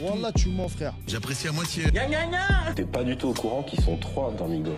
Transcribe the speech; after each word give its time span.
Wallah, 0.00 0.32
tu 0.32 0.48
mens, 0.50 0.68
frère. 0.68 0.94
J'apprécie 1.06 1.48
à 1.48 1.52
moitié. 1.52 1.84
T'es 2.76 2.84
pas 2.84 3.02
du 3.02 3.16
tout 3.16 3.28
au 3.28 3.34
courant 3.34 3.62
qu'ils 3.62 3.80
sont 3.80 3.96
trois 3.96 4.32
dans 4.32 4.46
Migos. 4.46 4.76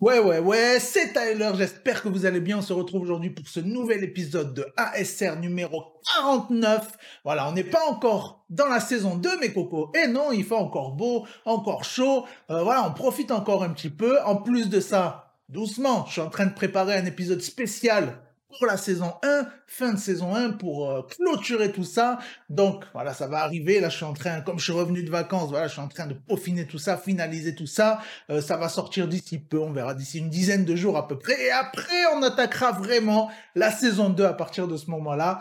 Ouais, 0.00 0.18
ouais, 0.18 0.38
ouais, 0.38 0.78
c'est 0.80 1.12
Tyler, 1.12 1.50
j'espère 1.56 2.02
que 2.02 2.08
vous 2.08 2.24
allez 2.24 2.40
bien. 2.40 2.58
On 2.58 2.62
se 2.62 2.72
retrouve 2.72 3.02
aujourd'hui 3.02 3.30
pour 3.30 3.46
ce 3.46 3.60
nouvel 3.60 4.02
épisode 4.02 4.54
de 4.54 4.66
ASR 4.76 5.36
numéro 5.36 6.00
49. 6.16 6.96
Voilà, 7.24 7.48
on 7.48 7.52
n'est 7.52 7.64
pas 7.64 7.84
encore 7.86 8.46
dans 8.48 8.66
la 8.66 8.80
saison 8.80 9.16
2, 9.16 9.40
mes 9.40 9.52
cocos. 9.52 9.92
Et 9.94 10.06
non, 10.06 10.32
il 10.32 10.44
fait 10.44 10.54
encore 10.54 10.92
beau, 10.92 11.26
encore 11.44 11.84
chaud. 11.84 12.24
Euh, 12.50 12.62
voilà, 12.62 12.86
on 12.86 12.92
profite 12.92 13.30
encore 13.30 13.62
un 13.62 13.70
petit 13.70 13.90
peu. 13.90 14.18
En 14.22 14.36
plus 14.36 14.70
de 14.70 14.80
ça, 14.80 15.34
doucement, 15.50 16.06
je 16.06 16.12
suis 16.12 16.20
en 16.22 16.30
train 16.30 16.46
de 16.46 16.54
préparer 16.54 16.96
un 16.96 17.04
épisode 17.04 17.42
spécial 17.42 18.22
pour 18.56 18.66
la 18.66 18.76
saison 18.76 19.14
1, 19.22 19.46
fin 19.66 19.92
de 19.92 19.98
saison 19.98 20.34
1, 20.34 20.50
pour 20.50 20.90
euh, 20.90 21.02
clôturer 21.02 21.72
tout 21.72 21.84
ça. 21.84 22.18
Donc 22.48 22.84
voilà, 22.92 23.14
ça 23.14 23.26
va 23.26 23.38
arriver. 23.38 23.80
Là, 23.80 23.88
je 23.88 23.96
suis 23.96 24.04
en 24.04 24.12
train, 24.12 24.40
comme 24.40 24.58
je 24.58 24.64
suis 24.64 24.72
revenu 24.72 25.02
de 25.02 25.10
vacances, 25.10 25.50
voilà, 25.50 25.66
je 25.68 25.72
suis 25.72 25.80
en 25.80 25.88
train 25.88 26.06
de 26.06 26.14
peaufiner 26.14 26.66
tout 26.66 26.78
ça, 26.78 26.96
finaliser 26.96 27.54
tout 27.54 27.66
ça. 27.66 28.00
Euh, 28.30 28.40
ça 28.40 28.56
va 28.56 28.68
sortir 28.68 29.08
d'ici 29.08 29.38
peu, 29.38 29.58
on 29.58 29.72
verra 29.72 29.94
d'ici 29.94 30.18
une 30.18 30.28
dizaine 30.30 30.64
de 30.64 30.76
jours 30.76 30.96
à 30.96 31.08
peu 31.08 31.18
près. 31.18 31.40
Et 31.40 31.50
après, 31.50 32.06
on 32.14 32.22
attaquera 32.22 32.72
vraiment 32.72 33.30
la 33.54 33.70
saison 33.70 34.10
2 34.10 34.24
à 34.24 34.34
partir 34.34 34.68
de 34.68 34.76
ce 34.76 34.90
moment-là. 34.90 35.40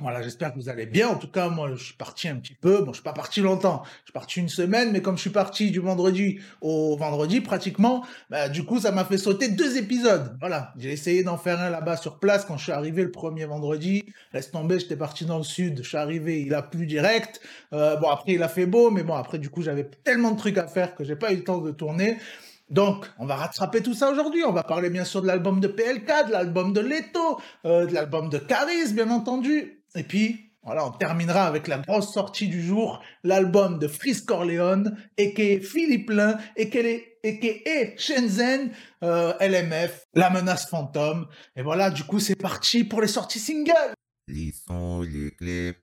Voilà, 0.00 0.22
j'espère 0.22 0.52
que 0.52 0.58
vous 0.58 0.68
allez 0.68 0.86
bien. 0.86 1.08
En 1.08 1.16
tout 1.16 1.30
cas, 1.30 1.48
moi, 1.48 1.70
je 1.74 1.84
suis 1.84 1.94
parti 1.94 2.28
un 2.28 2.36
petit 2.36 2.54
peu. 2.54 2.82
Bon, 2.82 2.92
je 2.92 2.96
suis 2.96 3.02
pas 3.02 3.12
parti 3.12 3.40
longtemps. 3.40 3.82
Je 3.84 4.06
suis 4.06 4.12
parti 4.12 4.40
une 4.40 4.48
semaine, 4.48 4.92
mais 4.92 5.02
comme 5.02 5.16
je 5.16 5.20
suis 5.20 5.30
parti 5.30 5.70
du 5.70 5.80
vendredi 5.80 6.40
au 6.62 6.96
vendredi 6.96 7.40
pratiquement, 7.40 8.04
bah, 8.30 8.48
du 8.48 8.64
coup, 8.64 8.80
ça 8.80 8.92
m'a 8.92 9.04
fait 9.04 9.18
sauter 9.18 9.48
deux 9.48 9.76
épisodes. 9.76 10.36
Voilà, 10.40 10.72
j'ai 10.78 10.90
essayé 10.90 11.22
d'en 11.22 11.36
faire 11.36 11.60
un 11.60 11.68
là-bas 11.68 11.98
sur 11.98 12.18
place 12.18 12.46
quand 12.46 12.56
je 12.56 12.64
suis 12.64 12.72
arrivé 12.72 13.02
le 13.02 13.10
premier 13.10 13.44
vendredi. 13.44 14.04
Laisse 14.32 14.50
tomber, 14.50 14.80
j'étais 14.80 14.96
parti 14.96 15.26
dans 15.26 15.38
le 15.38 15.44
sud. 15.44 15.80
Je 15.82 15.88
suis 15.88 15.98
arrivé, 15.98 16.40
il 16.40 16.54
a 16.54 16.62
plu 16.62 16.86
direct. 16.86 17.40
Euh, 17.74 17.96
bon, 17.96 18.08
après, 18.08 18.32
il 18.32 18.42
a 18.42 18.48
fait 18.48 18.66
beau, 18.66 18.90
mais 18.90 19.02
bon, 19.02 19.14
après, 19.14 19.38
du 19.38 19.50
coup, 19.50 19.62
j'avais 19.62 19.84
tellement 20.04 20.30
de 20.30 20.38
trucs 20.38 20.56
à 20.56 20.66
faire 20.66 20.94
que 20.94 21.04
j'ai 21.04 21.16
pas 21.16 21.32
eu 21.32 21.36
le 21.36 21.44
temps 21.44 21.58
de 21.58 21.72
tourner. 21.72 22.16
Donc, 22.70 23.10
on 23.18 23.26
va 23.26 23.34
rattraper 23.34 23.82
tout 23.82 23.94
ça 23.94 24.10
aujourd'hui. 24.10 24.44
On 24.44 24.52
va 24.52 24.62
parler 24.62 24.90
bien 24.90 25.04
sûr 25.04 25.20
de 25.22 25.26
l'album 25.26 25.60
de 25.60 25.66
PLK, 25.66 26.28
de 26.28 26.32
l'album 26.32 26.72
de 26.72 26.80
Leto, 26.80 27.40
euh, 27.64 27.84
de 27.86 27.92
l'album 27.92 28.28
de 28.28 28.38
Caris, 28.38 28.92
bien 28.94 29.10
entendu. 29.10 29.79
Et 29.94 30.02
puis, 30.02 30.50
voilà, 30.62 30.86
on 30.86 30.90
terminera 30.90 31.46
avec 31.46 31.66
la 31.68 31.78
grosse 31.78 32.12
sortie 32.12 32.48
du 32.48 32.62
jour, 32.62 33.02
l'album 33.24 33.78
de 33.78 33.88
Frisk 33.88 34.26
Corleone, 34.26 34.96
et 35.16 35.32
qui 35.34 35.42
est 35.42 35.60
Philippe 35.60 36.10
Lin, 36.10 36.38
et 36.56 36.68
qui 36.68 36.78
est 36.78 37.94
Shenzhen, 37.98 38.70
euh, 39.02 39.32
LMF, 39.40 40.04
La 40.14 40.30
Menace 40.30 40.68
Fantôme. 40.68 41.26
Et 41.56 41.62
voilà, 41.62 41.90
du 41.90 42.04
coup, 42.04 42.20
c'est 42.20 42.36
parti 42.36 42.84
pour 42.84 43.00
les 43.00 43.08
sorties 43.08 43.38
singles. 43.40 43.94
les 44.28 44.52
sons, 44.52 45.00
les 45.02 45.30
clips 45.32 45.78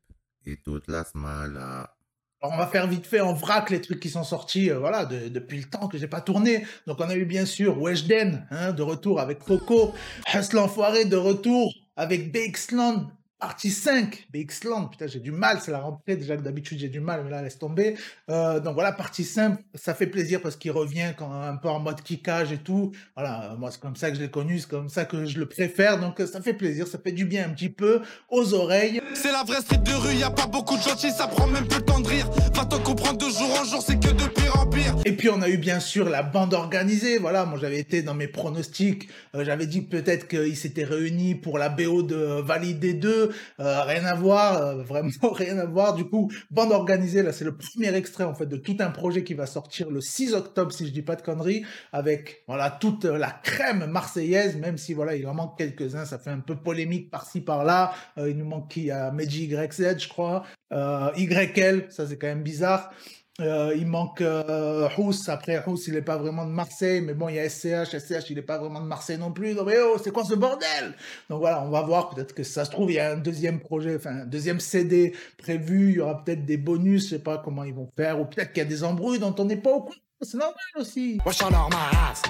et 0.46 0.58
toute 0.64 0.88
la 0.88 1.04
smala. 1.04 1.94
Alors 2.42 2.54
on 2.54 2.58
va 2.58 2.68
faire 2.68 2.86
vite 2.88 3.08
fait 3.08 3.20
en 3.20 3.34
vrac 3.34 3.72
les 3.72 3.82
trucs 3.82 4.00
qui 4.00 4.10
sont 4.12 4.24
sortis 4.24 4.70
euh, 4.70 4.78
voilà 4.78 5.06
de- 5.06 5.28
depuis 5.28 5.58
le 5.58 5.64
temps 5.64 5.88
que 5.88 5.98
j'ai 5.98 6.08
pas 6.08 6.22
tourné. 6.22 6.66
Donc 6.86 6.98
on 7.02 7.10
a 7.10 7.16
eu 7.16 7.26
bien 7.26 7.46
sûr 7.48 7.82
Weshden 7.82 8.46
hein, 8.52 8.74
de 8.74 8.84
retour 8.84 9.20
avec 9.20 9.40
Coco, 9.40 9.92
Hustle 10.34 10.60
Enfoiré 10.60 11.06
de 11.06 11.18
retour 11.18 11.74
avec 11.96 12.32
BXland 12.32 13.10
partie 13.40 13.72
5. 13.72 14.28
BXland, 14.32 14.90
putain 14.90 15.08
j'ai 15.08 15.20
du 15.20 15.32
mal, 15.32 15.60
c'est 15.62 15.72
la 15.72 15.80
rentrée 15.80 16.16
déjà 16.16 16.38
que 16.38 16.42
d'habitude 16.42 16.80
j'ai 16.80 16.90
du 16.90 17.00
mal 17.00 17.22
mais 17.24 17.30
là 17.32 17.42
laisse 17.42 17.60
tomber. 17.60 17.96
Euh, 18.30 18.60
donc 18.60 18.74
voilà 18.74 18.92
partie 18.92 19.24
5, 19.24 19.60
ça 19.76 19.94
fait 19.94 20.08
plaisir 20.08 20.42
parce 20.42 20.56
qu'il 20.56 20.72
revient 20.72 21.14
quand 21.18 21.32
un 21.32 21.56
peu 21.56 21.70
en 21.70 21.80
mode 21.80 22.02
kickage 22.02 22.52
et 22.52 22.58
tout. 22.58 22.92
Voilà, 23.16 23.56
moi 23.60 23.72
c'est 23.72 23.80
comme 23.80 23.96
ça 23.96 24.10
que 24.10 24.18
je 24.18 24.22
l'ai 24.22 24.30
connu, 24.30 24.60
c'est 24.60 24.70
comme 24.70 24.90
ça 24.90 25.06
que 25.06 25.26
je 25.26 25.40
le 25.40 25.46
préfère. 25.48 26.00
Donc 26.00 26.20
ça 26.20 26.42
fait 26.42 26.54
plaisir, 26.54 26.88
ça 26.88 26.98
fait 26.98 27.12
du 27.12 27.26
bien 27.26 27.46
un 27.46 27.50
petit 27.50 27.70
peu 27.70 28.02
aux 28.30 28.54
oreilles. 28.54 29.02
C'est 29.14 29.32
la 29.32 29.44
vraie 29.44 29.62
street 29.62 29.78
de 29.78 29.94
rue, 29.94 30.16
y 30.16 30.24
a 30.24 30.32
pas 30.32 30.48
beaucoup 30.48 30.78
de 30.78 30.82
gentils, 30.82 31.12
ça 31.12 31.28
prend 31.28 31.48
même 31.48 31.68
plus 31.68 31.80
le 31.80 31.86
temps 31.86 32.00
de 32.00 32.08
rire. 32.08 32.30
Va 32.54 32.66
t'en 32.66 32.80
comprendre 32.80 33.18
de 33.18 33.30
jour 33.30 33.50
en 33.60 33.64
jour, 33.64 33.82
c'est 33.82 34.00
que 34.00 34.12
de 34.12 34.28
pire 34.28 34.60
en 34.60 34.66
pire. 34.68 34.96
Et 35.06 35.12
puis 35.12 35.30
on 35.30 35.42
a 35.42 35.50
eu 35.50 35.58
bien 35.58 35.80
sûr 35.80 36.10
la 36.10 36.24
bande 36.24 36.54
organisée. 36.54 37.18
Voilà, 37.18 37.46
moi 37.46 37.60
j'avais 37.60 37.80
été 37.80 38.02
dans 38.02 38.14
mes 38.16 38.28
pronostics. 38.28 39.10
euh, 39.36 39.46
j'avais 39.46 39.68
dit 39.68 39.82
peut-être 39.82 40.28
qu'ils 40.28 40.58
s'étaient 40.58 40.84
réunis 40.84 41.36
pour 41.36 41.58
la 41.58 41.70
BO 41.70 42.04
de 42.04 42.42
Validé 42.42 42.94
2. 42.94 43.27
Euh, 43.60 43.84
rien 43.84 44.06
à 44.06 44.16
voir, 44.16 44.62
euh, 44.62 44.84
vraiment 44.84 45.12
rien 45.32 45.58
à 45.58 45.66
voir. 45.66 45.94
Du 45.94 46.06
coup, 46.06 46.32
bande 46.52 46.72
organisée, 46.72 47.24
là 47.24 47.32
c'est 47.32 47.46
le 47.46 47.56
premier 47.56 47.94
extrait 47.96 48.24
en 48.24 48.34
fait 48.34 48.46
de 48.46 48.58
tout 48.58 48.78
un 48.80 48.90
projet 48.90 49.24
qui 49.24 49.34
va 49.34 49.46
sortir 49.46 49.90
le 49.90 50.02
6 50.02 50.34
octobre 50.34 50.72
si 50.72 50.88
je 50.88 50.92
dis 50.92 51.02
pas 51.02 51.16
de 51.16 51.22
conneries, 51.22 51.66
avec 51.92 52.44
voilà 52.48 52.70
toute 52.70 53.06
euh, 53.06 53.18
la 53.18 53.32
crème 53.32 53.86
marseillaise, 53.86 54.58
même 54.58 54.78
si 54.78 54.94
voilà 54.94 55.16
il 55.16 55.28
en 55.28 55.34
manque 55.34 55.58
quelques-uns, 55.58 56.06
ça 56.06 56.18
fait 56.20 56.30
un 56.30 56.40
peu 56.40 56.56
polémique 56.56 57.10
par-ci 57.10 57.42
par-là. 57.42 57.94
Il 58.18 58.38
nous 58.38 58.46
manque 58.46 58.70
qui? 58.70 58.92
A 58.92 59.12
Meji 59.12 59.46
YZ, 59.46 60.00
je 60.00 60.08
crois. 60.08 60.44
YL, 60.72 61.88
ça 61.90 62.08
c'est 62.08 62.18
quand 62.18 62.28
même 62.28 62.44
bizarre. 62.44 62.92
Euh, 63.40 63.76
il 63.78 63.86
manque 63.86 64.22
euh, 64.22 64.90
Hous. 64.98 65.30
Après, 65.30 65.64
Hous, 65.66 65.78
il 65.88 65.94
n'est 65.94 66.02
pas 66.02 66.18
vraiment 66.18 66.46
de 66.46 66.52
Marseille. 66.52 67.02
Mais 67.02 67.14
bon, 67.14 67.30
il 67.30 67.36
y 67.36 67.40
a 67.40 67.48
SCH. 67.48 67.98
SCH, 67.98 68.30
il 68.32 68.36
n'est 68.36 68.42
pas 68.42 68.58
vraiment 68.58 68.82
de 68.82 68.88
Marseille 68.88 69.18
non 69.18 69.32
plus. 69.32 69.54
Donc, 69.54 69.68
mais 69.68 69.78
oh, 69.80 69.98
c'est 70.04 70.12
quoi 70.12 70.24
ce 70.24 70.34
bordel? 70.34 70.96
Donc 71.30 71.40
voilà, 71.40 71.62
on 71.62 71.70
va 71.70 71.82
voir. 71.82 72.10
Peut-être 72.10 72.34
que 72.34 72.44
ça 72.44 72.66
se 72.66 72.72
trouve, 72.72 72.90
il 72.90 72.96
y 72.96 73.00
a 73.00 73.12
un 73.12 73.18
deuxième 73.18 73.60
projet, 73.60 73.96
enfin, 73.96 74.22
un 74.22 74.26
deuxième 74.26 74.60
CD 74.60 75.16
prévu. 75.38 75.92
Il 75.92 75.96
y 75.98 76.00
aura 76.00 76.24
peut-être 76.24 76.46
des 76.46 76.58
bonus. 76.58 77.06
Je 77.06 77.10
sais 77.10 77.20
pas 77.20 77.38
comment 77.38 77.64
ils 77.64 77.76
vont 77.76 77.92
faire. 77.96 78.20
Ou 78.20 78.26
peut-être 78.26 78.54
qu'il 78.54 78.64
y 78.64 78.66
a 78.66 78.70
des 78.70 78.84
embrouilles 78.84 79.20
dont 79.20 79.36
on 79.38 79.46
n'est 79.46 79.58
pas 79.58 79.72
au 79.72 79.82
courant. 79.82 79.96
C'est 80.22 80.38
normal 80.38 80.56
aussi. 80.78 81.20
Wesh 81.24 81.44
alors 81.44 81.70
ma 81.70 82.00
race, 82.00 82.24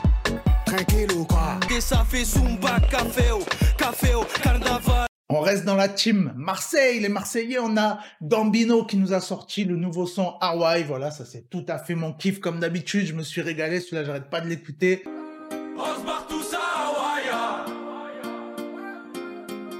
tranquille 0.66 1.10
ou 1.14 1.24
quoi? 1.24 1.58
Et 1.74 1.80
ça 1.80 2.04
fait 2.04 2.26
Zumba, 2.26 2.82
café 2.92 3.32
au, 3.32 3.40
café 3.78 4.14
au, 4.14 4.26
carnaval. 4.44 5.08
On 5.30 5.42
reste 5.42 5.66
dans 5.66 5.76
la 5.76 5.90
team 5.90 6.32
Marseille. 6.38 7.02
Les 7.02 7.10
Marseillais, 7.10 7.60
on 7.60 7.76
a 7.76 8.00
Gambino 8.22 8.86
qui 8.86 8.96
nous 8.96 9.12
a 9.12 9.20
sorti 9.20 9.66
le 9.66 9.76
nouveau 9.76 10.08
son 10.08 10.36
Hawaii. 10.40 10.86
Voilà, 10.86 11.12
ça 11.12 11.26
c'est 11.26 11.50
tout 11.50 11.66
à 11.68 11.80
fait 11.80 11.96
mon 11.96 12.14
kiff 12.14 12.40
comme 12.40 12.62
d'habitude. 12.62 13.06
Je 13.06 13.14
me 13.14 13.24
suis 13.24 13.42
régalé. 13.42 13.82
Celui-là, 13.82 14.06
j'arrête 14.06 14.30
pas 14.30 14.40
de 14.40 14.48
l'écouter. 14.48 15.04
On 15.78 16.00
se 16.00 16.06
barre 16.06 16.26
tous 16.30 16.54
à 16.54 16.60
Hawaïa. 16.88 17.66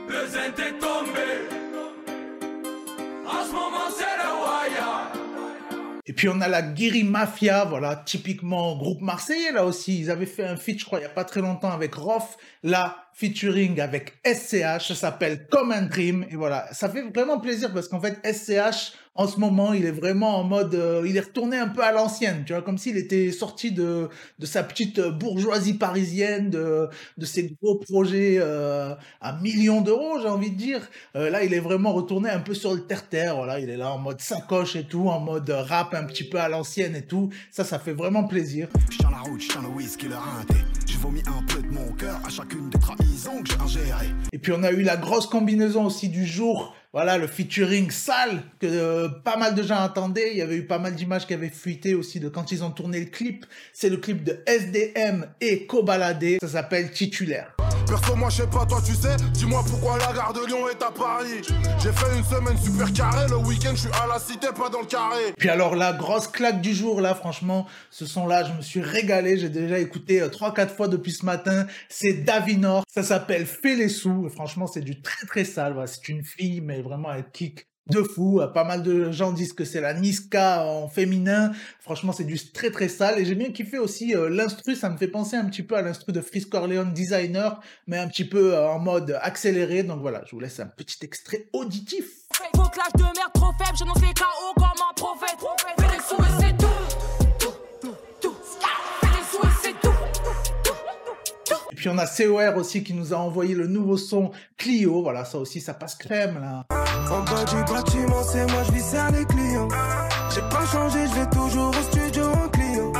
Le 0.10 0.28
zen 0.28 0.52
est 0.52 0.80
tombé. 0.80 1.48
En 3.26 3.46
ce 3.46 3.52
moment, 3.54 3.88
c'est 3.96 4.04
le 4.04 4.30
Waya. 4.44 5.14
Et 6.06 6.14
puis 6.14 6.28
on 6.28 6.42
a 6.42 6.50
la 6.50 6.62
Guiri 6.62 7.06
Mafia, 7.06 7.64
voilà, 7.64 7.96
typiquement 7.96 8.76
groupe 8.78 9.02
marseillais 9.02 9.54
là 9.54 9.66
aussi. 9.66 9.98
Ils 9.98 10.12
avaient 10.12 10.26
fait 10.26 10.46
un 10.46 10.58
feat, 10.58 10.80
je 10.80 10.86
crois, 10.86 11.00
il 11.00 11.04
y 11.04 11.06
a 11.06 11.10
pas 11.10 11.24
très 11.24 11.42
longtemps 11.42 11.72
avec 11.72 11.96
Rof, 11.96 12.38
là, 12.64 13.07
featuring 13.18 13.82
avec 13.82 14.14
SCH, 14.24 14.90
ça 14.90 14.96
s'appelle 14.96 15.48
Comme 15.48 15.72
un 15.72 15.82
Dream. 15.82 16.26
Et 16.30 16.36
voilà, 16.36 16.72
ça 16.72 16.88
fait 16.88 17.02
vraiment 17.02 17.40
plaisir 17.40 17.74
parce 17.74 17.88
qu'en 17.88 18.00
fait, 18.00 18.20
SCH, 18.24 18.94
en 19.16 19.28
ce 19.28 19.40
moment, 19.40 19.74
il 19.74 19.86
est 19.86 19.92
vraiment 19.92 20.38
en 20.38 20.44
mode, 20.44 20.76
euh, 20.76 21.04
il 21.04 21.18
est 21.18 21.22
retourné 21.22 21.58
un 21.58 21.68
peu 21.68 21.82
à 21.82 21.92
l'ancienne, 21.92 22.44
tu 22.46 22.54
vois, 22.54 22.62
comme 22.62 22.78
s'il 22.78 22.96
était 22.96 23.32
sorti 23.32 23.72
de, 23.72 24.10
de 24.38 24.46
sa 24.46 24.62
petite 24.62 25.02
bourgeoisie 25.02 25.74
parisienne, 25.74 26.52
de, 26.52 26.90
de 27.18 27.26
ses 27.26 27.58
gros 27.60 27.80
projets 27.80 28.38
euh, 28.40 28.94
à 29.20 29.34
millions 29.42 29.82
d'euros, 29.82 30.20
j'ai 30.22 30.30
envie 30.30 30.52
de 30.52 30.58
dire. 30.58 30.88
Euh, 31.16 31.32
là, 31.32 31.44
il 31.44 31.56
est 31.56 31.60
vraiment 31.60 31.94
retourné 31.94 32.30
un 32.30 32.40
peu 32.40 32.54
sur 32.54 32.76
le 32.76 32.82
terre-terre, 32.82 33.36
voilà, 33.38 33.60
il 33.60 33.72
est 33.72 33.78
là 33.78 33.92
en 33.92 33.98
mode 33.98 34.22
sacoche 34.22 34.76
et 34.76 34.84
tout, 34.84 35.10
en 35.10 35.20
mode 35.20 35.50
rap 35.50 35.96
un 35.96 36.04
petit 36.04 36.24
peu 36.24 36.40
à 36.40 36.50
l'ancienne 36.50 36.96
et 36.96 37.08
tout. 37.08 37.30
Ça, 37.50 37.64
ça 37.64 37.80
fait 37.80 37.94
vraiment 37.94 38.26
plaisir. 38.26 38.68
J'tiens 38.92 39.10
la 39.10 39.18
route, 39.18 39.42
j'tiens 39.42 39.64
le 39.64 39.70
whisky, 39.70 40.06
le 40.06 40.16
un 41.06 41.44
peu 41.44 41.62
de 41.62 41.68
mon 41.68 41.92
cœur 41.94 42.20
à 42.26 42.30
chacune 42.30 42.70
des 42.70 42.80
trahisons 42.80 43.44
que 43.44 43.50
j'ai 43.50 43.60
ingérées. 43.60 44.14
Et 44.34 44.40
puis 44.40 44.52
on 44.52 44.64
a 44.64 44.72
eu 44.72 44.82
la 44.82 44.98
grosse 44.98 45.28
combinaison 45.28 45.86
aussi 45.86 46.10
du 46.10 46.26
jour. 46.26 46.76
Voilà, 46.92 47.18
le 47.18 47.28
featuring 47.28 47.92
sale 47.92 48.42
que 48.60 48.68
euh, 48.68 49.08
pas 49.08 49.38
mal 49.38 49.54
de 49.54 49.62
gens 49.62 49.78
attendaient. 49.78 50.32
Il 50.32 50.38
y 50.38 50.42
avait 50.42 50.58
eu 50.58 50.66
pas 50.66 50.80
mal 50.80 50.96
d'images 50.96 51.28
qui 51.28 51.34
avaient 51.34 51.50
fuité 51.50 51.94
aussi 51.94 52.20
de 52.20 52.30
quand 52.30 52.52
ils 52.52 52.64
ont 52.64 52.72
tourné 52.72 53.00
le 53.00 53.06
clip. 53.06 53.46
C'est 53.74 53.90
le 53.90 53.98
clip 53.98 54.24
de 54.24 54.40
SDM 54.48 55.28
et 55.40 55.68
Kobalade. 55.68 56.40
Ça 56.42 56.48
s'appelle 56.48 56.92
Titulaire. 56.92 57.57
Perso, 57.88 58.16
moi 58.16 58.30
je 58.30 58.38
sais 58.38 58.48
pas, 58.48 58.66
toi 58.66 58.82
tu 58.86 58.94
sais. 58.94 59.16
Dis-moi 59.32 59.64
pourquoi 59.70 59.98
la 59.98 60.12
gare 60.12 60.34
de 60.34 60.46
Lyon 60.46 60.68
est 60.70 60.84
à 60.84 60.92
Paris. 60.92 61.42
J'ai 61.82 61.92
fait 61.94 62.18
une 62.18 62.24
semaine 62.24 62.58
super 62.58 62.92
carrée. 62.92 63.28
Le 63.30 63.38
week-end, 63.38 63.72
je 63.72 63.82
suis 63.82 63.90
à 64.04 64.08
la 64.08 64.20
cité, 64.20 64.48
pas 64.48 64.70
dans 64.70 64.82
le 64.82 64.88
carré. 64.88 65.34
Puis 65.38 65.50
alors 65.50 65.76
la 65.76 65.94
grosse 65.94 66.28
claque 66.28 66.60
du 66.60 66.74
jour 66.74 67.00
là, 67.00 67.16
franchement, 67.16 67.66
ce 67.90 68.06
son-là, 68.06 68.44
je 68.44 68.54
me 68.54 68.62
suis 68.62 68.82
régalé. 68.82 69.38
J'ai 69.38 69.50
déjà 69.50 69.80
écouté 69.80 70.22
euh, 70.22 70.28
trois 70.28 70.54
quatre 70.54 70.76
fois 70.76 70.88
depuis 70.88 71.12
ce 71.12 71.26
matin. 71.26 71.66
C'est 71.88 72.26
Davinor. 72.26 72.84
Ça 72.94 73.04
s'appelle 73.04 73.46
Fais 73.46 73.76
les 73.76 73.90
sous. 73.90 74.30
Franchement, 74.30 74.68
c'est 74.68 74.82
du 74.82 75.02
très 75.02 75.26
très 75.26 75.46
sale. 75.46 75.76
C'est 75.88 76.10
une 76.10 76.26
fille, 76.26 76.60
mais 76.60 76.82
vraiment 76.82 77.14
elle 77.14 77.30
kick 77.32 77.68
de 77.90 78.04
fou. 78.04 78.42
Euh, 78.42 78.48
Pas 78.48 78.64
mal 78.64 78.84
de 78.84 79.12
gens 79.12 79.32
disent 79.32 79.54
que 79.54 79.66
c'est 79.66 79.82
la 79.82 79.94
Niska 79.94 80.66
en 80.66 80.88
féminin. 80.88 81.52
Franchement, 81.80 82.12
c'est 82.12 82.24
du 82.24 82.38
très 82.52 82.72
très 82.72 82.88
sale. 82.88 83.20
Et 83.20 83.26
j'ai 83.26 83.36
bien 83.36 83.52
kiffé 83.52 83.78
aussi 83.78 84.16
euh, 84.16 84.30
l'instru. 84.30 84.76
Ça 84.76 84.90
me 84.90 84.98
fait 84.98 85.08
penser 85.08 85.36
un 85.36 85.46
petit 85.46 85.64
peu 85.64 85.76
à 85.76 85.82
l'instru 85.82 86.12
de 86.12 86.22
Frisk 86.22 86.50
Corleone 86.50 86.94
Designer, 86.94 87.60
mais 87.88 87.98
un 87.98 88.08
petit 88.08 88.26
peu 88.26 88.54
euh, 88.54 88.70
en 88.70 88.80
mode 88.80 89.18
accéléré. 89.22 89.84
Donc 89.84 90.02
voilà, 90.02 90.22
je 90.26 90.32
vous 90.32 90.40
laisse 90.40 90.60
un 90.60 90.68
petit 90.68 90.98
extrait 91.04 91.48
auditif. 91.54 92.06
Vos 92.54 92.70
clashs 92.70 92.94
de 92.96 93.04
merde 93.04 93.32
trop 93.34 93.52
faibles, 93.58 93.78
j'annonce 93.78 94.02
les 94.02 94.14
KO 94.14 94.54
comme 94.56 94.66
un 94.66 94.94
prophète. 94.96 95.38
Fais 95.80 95.96
les 95.96 96.04
sous 96.04 96.22
et 96.22 96.42
c'est 96.42 96.58
tout. 96.58 96.68
Tout, 97.40 97.54
tout, 97.82 97.96
tout. 98.22 98.36
Fais 99.02 99.08
les 99.08 99.24
sous 99.32 99.46
et 99.46 99.52
c'est 99.62 99.82
tout. 99.82 99.90
Et 101.72 101.76
puis 101.76 101.88
puis 101.88 101.90
on 101.90 101.98
a 102.00 102.08
COR 102.08 102.58
aussi 102.58 102.84
qui 102.84 102.94
nous 102.94 103.14
a 103.14 103.18
envoyé 103.18 103.54
le 103.54 103.68
nouveau 103.68 103.98
son 103.98 104.32
Clio. 104.58 105.02
Voilà, 105.04 105.26
ça 105.26 105.38
aussi, 105.38 105.62
ça 105.62 105.74
passe 105.74 105.96
crème 105.96 106.40
là. 106.42 106.66
En 107.10 107.24
bas 107.24 107.46
du 107.46 107.72
bâtiment, 107.72 108.22
c'est 108.24 108.46
moi, 108.52 108.64
je 108.64 108.72
vis 108.74 109.18
les 109.18 109.26
clients. 109.26 109.68
J'ai 110.34 110.42
pas 110.42 110.66
changé, 110.66 111.00
je 111.08 111.20
vais 111.20 111.30
toujours 111.30 111.70
au 111.70 111.82
studio 111.82 112.26
en 112.26 112.50
Clio. 112.50 112.92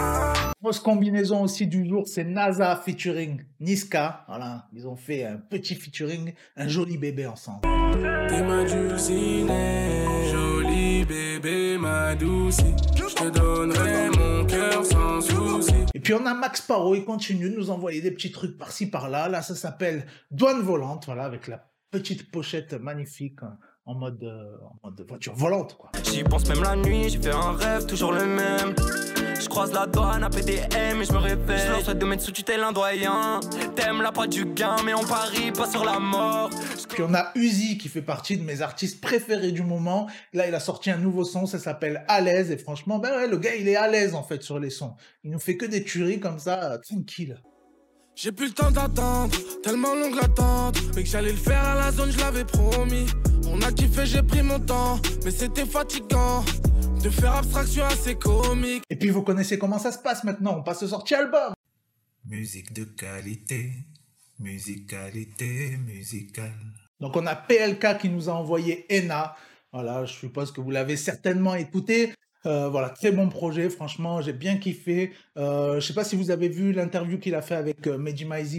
Grosse 0.62 0.80
combinaison 0.80 1.44
aussi 1.44 1.68
du 1.68 1.86
jour, 1.88 2.08
c'est 2.08 2.24
NASA 2.24 2.76
featuring 2.78 3.44
Niska. 3.60 4.24
Voilà, 4.28 4.68
ils 4.74 4.88
ont 4.88 4.96
fait 4.96 5.26
un 5.26 5.38
petit 5.38 5.76
featuring, 5.76 6.34
un 6.56 6.68
joli 6.68 6.98
bébé 6.98 7.28
ensemble. 7.28 7.62
T'es 8.30 8.42
ma 8.44 8.64
dulcinée, 8.64 10.32
joli 10.32 11.04
bébé, 11.06 11.78
ma 11.78 12.16
douce. 12.16 12.58
Je 12.96 13.14
te 13.14 13.30
donnerai 13.30 14.10
mon 14.12 14.46
cœur 14.46 14.86
sans 14.86 15.20
souci. 15.20 15.74
Et 15.94 16.00
puis 16.00 16.14
on 16.14 16.26
a 16.26 16.34
Max 16.34 16.62
Paro, 16.62 16.96
il 16.96 17.04
continue 17.04 17.50
de 17.50 17.56
nous 17.58 17.70
envoyer 17.70 18.02
des 18.02 18.12
petits 18.12 18.32
trucs 18.32 18.58
par-ci 18.58 18.90
par-là. 18.90 19.28
Là, 19.28 19.42
ça 19.42 19.54
s'appelle 19.54 20.06
Douane 20.32 20.62
volante, 20.62 21.06
voilà, 21.06 21.26
avec 21.26 21.48
la 21.48 21.70
petite 21.92 22.32
pochette 22.32 22.74
magnifique 22.74 23.44
hein, 23.44 23.58
en 23.88 23.96
mode, 23.96 24.22
euh, 24.22 24.58
en 24.62 24.90
mode 24.90 25.06
voiture 25.08 25.34
volante, 25.34 25.78
quoi. 25.78 25.90
J'y 26.04 26.24
pense 26.24 26.48
même 26.50 26.62
la 26.62 26.76
nuit, 26.76 27.10
j'ai 27.10 27.20
fait 27.20 27.32
un 27.32 27.54
rêve, 27.54 27.86
toujours 27.86 28.12
le 28.12 28.26
même. 28.26 28.76
Je 29.40 29.48
croise 29.48 29.72
la 29.72 29.86
douane 29.86 30.24
à 30.24 30.30
PDM 30.30 31.02
et 31.02 31.06
je 31.06 31.14
me 31.14 31.20
réveille. 31.20 31.60
Je 31.66 31.72
leur 31.72 31.82
souhaite 31.82 32.00
de 32.00 32.06
mettre 32.06 32.24
sous 32.24 32.32
tutelle 32.32 32.64
un 32.64 32.74
doyen. 32.74 33.40
T'aimes 33.76 34.02
la 34.02 34.12
poids 34.12 34.28
du 34.28 34.46
gain, 34.46 34.76
mais 34.84 34.94
on 34.94 35.06
parie 35.06 35.52
pas 35.52 35.70
sur 35.70 35.86
la 35.86 36.00
mort. 36.00 36.50
Puis 36.90 37.02
on 37.02 37.14
a 37.14 37.32
Uzi 37.36 37.78
qui 37.78 37.88
fait 37.88 38.02
partie 38.02 38.38
de 38.38 38.44
mes 38.44 38.62
artistes 38.62 39.00
préférés 39.00 39.52
du 39.52 39.64
moment. 39.64 40.08
Là, 40.34 40.48
il 40.48 40.56
a 40.56 40.60
sorti 40.60 40.90
un 40.90 40.98
nouveau 40.98 41.24
son, 41.24 41.46
ça 41.46 41.60
s'appelle 41.60 42.04
À 42.10 42.20
l'aise. 42.20 42.52
Et 42.52 42.58
franchement, 42.58 43.00
ben 43.00 43.12
ouais, 43.12 43.28
le 43.28 43.38
gars, 43.38 43.56
il 43.56 43.70
est 43.70 43.78
à 43.78 43.88
l'aise 43.88 44.16
en 44.16 44.24
fait 44.24 44.44
sur 44.44 44.60
les 44.60 44.72
sons. 44.72 44.96
Il 45.24 45.32
nous 45.32 45.40
fait 45.40 45.56
que 45.56 45.66
des 45.66 45.84
tueries 45.84 46.20
comme 46.20 46.40
ça, 46.40 46.74
euh, 46.74 46.78
tranquille. 46.80 47.40
J'ai 48.16 48.32
plus 48.32 48.48
le 48.48 48.54
temps 48.54 48.72
d'attendre, 48.72 49.38
tellement 49.64 49.94
longue 49.94 50.16
l'attente. 50.16 50.78
Mais 50.96 51.04
que 51.04 51.10
j'allais 51.10 51.32
le 51.32 51.38
faire 51.38 51.64
à 51.64 51.76
la 51.76 51.92
zone, 51.92 52.12
je 52.12 52.18
l'avais 52.18 52.46
promis. 52.46 53.06
On 53.52 53.62
a 53.62 53.72
kiffé, 53.72 54.06
j'ai 54.06 54.24
pris 54.24 54.44
mon 54.44 54.60
temps, 54.60 55.00
mais 55.24 55.32
c'était 55.32 55.66
fatigant. 55.66 56.44
De 57.04 57.10
faire 57.10 57.36
abstraction 57.36 57.86
à 57.86 57.92
ces 57.92 58.16
comiques. 58.16 58.84
Et 58.90 58.96
puis 58.96 59.10
vous 59.10 59.22
connaissez 59.22 59.58
comment 59.58 59.80
ça 59.80 59.92
se 59.92 60.00
passe 60.00 60.24
maintenant, 60.24 60.58
on 60.58 60.64
passe 60.64 60.84
au 60.84 60.88
sorti 60.88 61.16
album. 61.16 61.54
Musique 62.26 62.74
de 62.74 62.84
qualité, 62.84 63.72
musicalité 64.40 65.78
musicale. 65.78 66.52
Donc 67.00 67.16
on 67.16 67.26
a 67.26 67.36
PLK 67.36 68.00
qui 68.00 68.10
nous 68.10 68.30
a 68.30 68.34
envoyé 68.34 68.86
Ena. 68.90 69.36
Voilà, 69.72 70.06
je 70.06 70.14
suppose 70.14 70.52
que 70.52 70.60
vous 70.60 70.72
l'avez 70.72 70.98
certainement 70.98 71.56
écouté. 71.56 72.14
Euh, 72.46 72.70
voilà, 72.70 72.90
très 72.90 73.12
bon 73.12 73.30
projet, 73.30 73.70
franchement, 73.70 74.22
j'ai 74.22 74.34
bien 74.34 74.58
kiffé. 74.58 75.12
Euh, 75.38 75.80
je 75.80 75.88
sais 75.88 75.94
pas 75.94 76.04
si 76.04 76.16
vous 76.16 76.32
avez 76.32 76.50
vu 76.50 76.72
l'interview 76.72 77.18
qu'il 77.20 77.36
a 77.36 77.42
fait 77.42 77.56
avec 77.56 77.88
euh, 77.88 77.98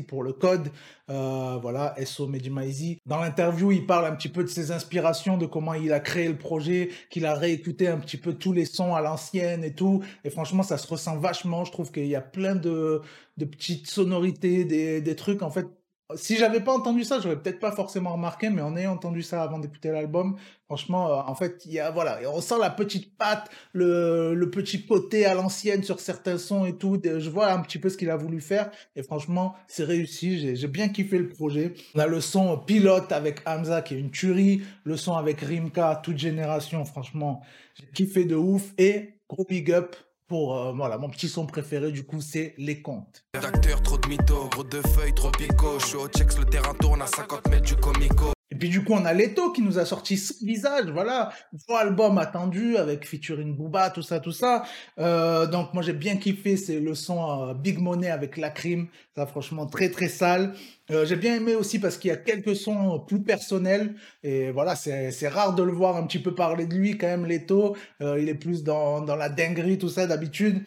pour 0.07 0.23
le 0.23 0.33
code. 0.33 0.71
Euh, 1.11 1.59
voilà, 1.61 1.95
SO 2.05 2.27
Mehdi. 2.27 2.99
Dans 3.07 3.19
l'interview, 3.19 3.73
il 3.73 3.87
parle 3.87 4.05
un 4.07 4.15
petit 4.15 4.29
peu 4.29 4.43
de 4.43 4.49
ses 4.49 4.73
inspirations, 4.73 5.39
de 5.39 5.47
comment 5.47 5.75
il 5.75 5.93
a 5.93 6.01
créé 6.01 6.29
le 6.29 6.37
projet, 6.37 6.91
qu'il 7.11 7.25
a 7.25 7.35
réécouté 7.35 7.89
un 7.89 7.99
petit 7.99 8.19
peu 8.19 8.35
tous 8.35 8.53
les 8.53 8.67
sons 8.67 8.95
à 8.95 9.01
l'ancienne 9.01 9.65
et 9.65 9.75
tout. 9.75 10.03
Et 10.25 10.31
franchement, 10.31 10.63
ça 10.63 10.77
se 10.77 10.87
ressent 10.87 11.17
vachement. 11.17 11.65
Je 11.65 11.73
trouve 11.73 11.91
qu'il 11.91 12.07
y 12.07 12.17
a 12.17 12.21
plein 12.21 12.57
de, 12.57 13.01
de 13.39 13.45
petites 13.45 13.89
sonorités, 13.89 14.65
des, 14.65 15.01
des 15.01 15.17
trucs, 15.17 15.43
en 15.43 15.51
fait, 15.51 15.67
si 16.14 16.37
j'avais 16.37 16.60
pas 16.60 16.72
entendu 16.72 17.05
ça, 17.05 17.20
j'aurais 17.20 17.38
peut-être 17.38 17.60
pas 17.60 17.72
forcément 17.72 18.12
remarqué, 18.12 18.49
mais 18.49 18.62
en 18.62 18.76
ayant 18.76 18.93
entendu 18.93 19.22
ça 19.22 19.43
avant 19.43 19.58
d'écouter 19.58 19.90
l'album, 19.90 20.37
franchement, 20.64 21.08
euh, 21.10 21.22
en 21.26 21.34
fait, 21.34 21.66
il 21.66 21.72
y 21.72 21.81
a, 21.81 21.90
voilà, 21.90 22.19
on 22.32 22.40
sent 22.40 22.55
la 22.60 22.70
petite 22.70 23.16
patte, 23.19 23.50
le, 23.72 24.34
le 24.34 24.50
petit 24.50 24.87
côté 24.87 25.26
à 25.26 25.34
l'ancienne 25.34 25.82
sur 25.82 26.00
certains 26.00 26.38
sons 26.38 26.64
et 26.64 26.76
tout. 26.76 26.99
Je 27.05 27.28
vois 27.28 27.52
un 27.52 27.60
petit 27.60 27.78
peu 27.78 27.90
ce 27.90 27.99
qu'il 27.99 28.08
a 28.08 28.16
voulu 28.16 28.40
faire, 28.40 28.70
et 28.96 29.02
franchement, 29.02 29.55
c'est 29.66 29.84
réussi. 29.84 30.56
J'ai 30.56 30.69
bien 30.69 30.88
kiffé 30.88 31.19
le 31.19 31.28
projet. 31.28 31.75
On 31.94 31.99
a 31.99 32.06
le 32.06 32.20
son 32.20 32.56
pilote 32.56 33.12
avec 33.12 33.40
Hamza 33.46 33.82
qui 33.82 33.94
est 33.94 33.99
une 33.99 34.10
tuerie, 34.10 34.62
le 34.84 34.96
son 34.96 35.14
avec 35.14 35.40
Rimka, 35.40 36.00
toute 36.02 36.19
génération, 36.19 36.84
franchement, 36.84 37.43
j'ai 37.75 37.87
kiffé 37.93 38.25
de 38.25 38.34
ouf, 38.34 38.72
et 38.78 39.14
gros 39.28 39.44
big 39.44 39.70
up 39.72 39.94
pour, 40.29 40.57
euh, 40.57 40.73
voilà, 40.73 40.99
mon 40.99 41.09
petit 41.09 41.29
son 41.29 41.47
préféré, 41.47 41.91
du 41.91 42.05
coup, 42.05 42.21
c'est 42.21 42.55
Les 42.59 42.83
Comptes. 42.83 43.25
D'acteurs, 43.35 43.83
trop 43.83 43.99
de 43.99 44.09
mythos, 44.09 44.49
gros 44.51 44.63
de 44.63 44.81
feuilles, 44.83 45.15
trop 45.15 45.31
pico. 45.31 45.81
Chaud, 45.81 46.07
checks, 46.09 46.39
le 46.39 46.45
terrain 46.45 46.75
tourne 46.75 47.03
à 47.03 47.07
50 47.07 47.49
mètres 47.49 47.67
du 47.67 47.77
comico. 47.77 48.33
Puis 48.58 48.69
du 48.69 48.82
coup, 48.82 48.93
on 48.93 49.05
a 49.05 49.12
Leto 49.12 49.52
qui 49.52 49.62
nous 49.62 49.78
a 49.78 49.84
sorti 49.84 50.16
ce 50.16 50.44
visage, 50.44 50.87
voilà, 50.90 51.31
gros 51.52 51.76
album 51.76 52.19
attendu 52.19 52.76
avec 52.76 53.06
featuring 53.06 53.56
Booba, 53.56 53.90
tout 53.90 54.02
ça, 54.02 54.20
tout 54.20 54.32
ça. 54.32 54.64
Euh, 54.99 55.46
donc 55.46 55.75
moi 55.75 55.82
j'ai 55.82 55.93
bien 55.93 56.16
kiffé, 56.16 56.56
c'est 56.56 56.81
le 56.81 56.94
son 56.94 57.50
euh, 57.50 57.55
Big 57.55 57.78
Money 57.78 58.10
avec 58.10 58.37
la 58.37 58.50
crime, 58.50 58.88
ça 59.14 59.26
franchement 59.26 59.66
très 59.66 59.90
très 59.90 60.08
sale. 60.08 60.55
Euh, 60.90 61.05
j'ai 61.05 61.16
bien 61.16 61.34
aimé 61.34 61.55
aussi 61.55 61.78
parce 61.78 61.99
qu'il 61.99 62.08
y 62.08 62.12
a 62.12 62.16
quelques 62.16 62.56
sons 62.56 63.00
plus 63.00 63.22
personnels 63.22 63.94
et 64.22 64.50
voilà, 64.50 64.75
c'est 64.75 65.10
c'est 65.10 65.28
rare 65.28 65.55
de 65.55 65.62
le 65.62 65.72
voir 65.72 65.96
un 65.96 66.06
petit 66.06 66.19
peu 66.19 66.34
parler 66.34 66.66
de 66.66 66.75
lui 66.75 66.96
quand 66.96 67.06
même 67.06 67.26
Leto. 67.26 67.76
Euh, 68.00 68.19
il 68.20 68.28
est 68.28 68.34
plus 68.34 68.64
dans 68.64 69.00
dans 69.02 69.16
la 69.16 69.28
dinguerie 69.28 69.78
tout 69.78 69.90
ça 69.90 70.06
d'habitude. 70.06 70.62